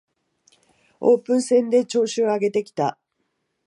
[0.99, 2.97] オープン戦で調子を上げてきた